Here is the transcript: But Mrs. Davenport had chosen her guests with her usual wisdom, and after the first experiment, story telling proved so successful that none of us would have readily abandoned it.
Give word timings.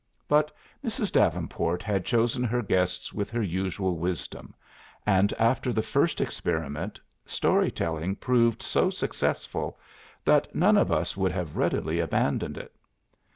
But 0.27 0.49
Mrs. 0.83 1.11
Davenport 1.11 1.83
had 1.83 2.05
chosen 2.05 2.43
her 2.43 2.63
guests 2.63 3.13
with 3.13 3.29
her 3.29 3.43
usual 3.43 3.97
wisdom, 3.99 4.55
and 5.05 5.31
after 5.37 5.71
the 5.71 5.83
first 5.83 6.19
experiment, 6.19 6.99
story 7.23 7.69
telling 7.69 8.15
proved 8.15 8.63
so 8.63 8.89
successful 8.89 9.77
that 10.25 10.55
none 10.55 10.75
of 10.77 10.91
us 10.91 11.15
would 11.15 11.33
have 11.33 11.55
readily 11.55 11.99
abandoned 11.99 12.57
it. 12.57 12.75